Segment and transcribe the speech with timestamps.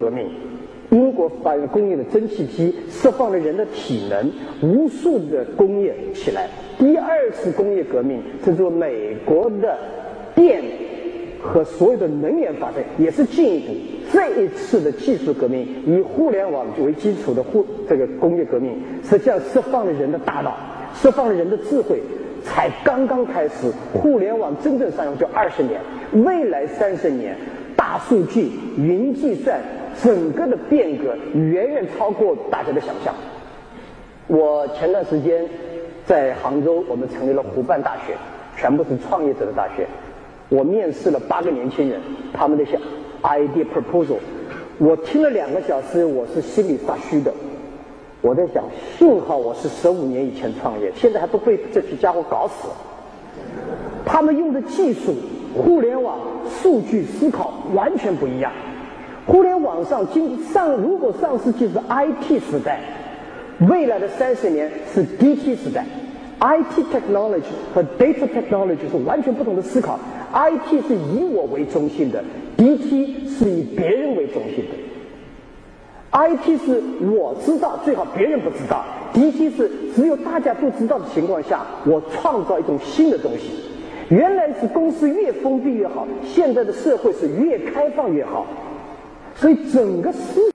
[0.00, 0.26] 革命，
[0.88, 6.48] 英国发明工业的蒸汽机，释放了人的体能，无数的工业起来。
[6.78, 9.76] 第二次工业革命，这是美国的
[10.34, 10.62] 电
[11.42, 13.74] 和所有的能源发展也是进一步。
[14.10, 18.72] 这一次的技术革命，以互联网为基础的互这个工业革命，
[19.04, 20.56] 实际上释放了人的大脑，
[20.94, 22.00] 释放了人的智慧，
[22.42, 23.70] 才刚刚开始。
[23.92, 25.78] 互联网真正上用就二十年，
[26.24, 27.36] 未来三十年，
[27.76, 29.60] 大数据、云计算。
[30.02, 33.14] 整个的变革远远超过大家的想象。
[34.26, 35.44] 我前段时间
[36.06, 38.14] 在杭州，我们成立了湖畔大学，
[38.56, 39.86] 全部是创业者的大学。
[40.48, 42.00] 我面试了八个年轻人，
[42.32, 42.78] 他们那些
[43.22, 44.16] idea proposal，
[44.78, 47.32] 我听了两个小时，我是心里发虚的。
[48.22, 48.64] 我在想，
[48.98, 52.68] 幸好我是十五年以前创业，现在还不被这批家伙搞死。
[54.04, 55.14] 他们用的技术，
[55.54, 58.50] 互联网、数据思考完全不一样。
[59.30, 62.80] 互联网上经上，如果上世纪是 IT 时代，
[63.68, 65.86] 未来的三十年是 DT 时代。
[66.40, 70.00] IT technology 和 data technology 是完全不同的思考。
[70.34, 72.24] IT 是以我为中心的
[72.56, 74.74] ，DT 是以别人为中心的。
[76.10, 83.52] IT 是我知道，最好别人不知道；DT 是只有大家都知道的情况下，我创造一种新的东西。
[84.08, 88.44] 原来是公司越封闭越好，现在的社会是越开放越好。
[89.36, 90.40] 所以整个世